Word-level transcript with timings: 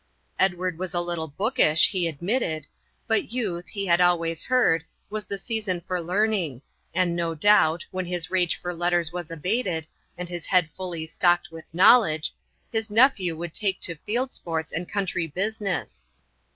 Edward 0.39 0.79
was 0.79 0.95
a 0.95 0.99
little 0.99 1.27
bookish, 1.27 1.89
he 1.89 2.07
admitted, 2.07 2.65
but 3.05 3.31
youth, 3.31 3.67
he 3.67 3.85
had 3.85 4.01
always 4.01 4.41
heard, 4.45 4.83
was 5.11 5.27
the 5.27 5.37
season 5.37 5.79
for 5.79 6.01
learning, 6.01 6.63
and, 6.91 7.15
no 7.15 7.35
doubt, 7.35 7.85
when 7.91 8.07
his 8.07 8.31
rage 8.31 8.55
for 8.59 8.73
letters 8.73 9.13
was 9.13 9.29
abated, 9.29 9.85
and 10.17 10.27
his 10.27 10.47
head 10.47 10.67
fully 10.71 11.05
stocked 11.05 11.51
with 11.51 11.71
knowledge, 11.75 12.33
his 12.71 12.89
nephew 12.89 13.37
would 13.37 13.53
take 13.53 13.79
to 13.81 13.93
field 13.93 14.31
sports 14.31 14.71
and 14.73 14.89
country 14.89 15.27
business. 15.27 16.07